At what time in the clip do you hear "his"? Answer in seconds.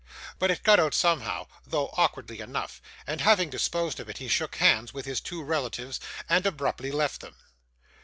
5.05-5.21